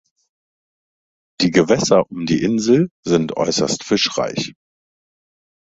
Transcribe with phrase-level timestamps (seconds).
[1.41, 4.55] Die Gewässer um die Insel sind äußerst fischreich.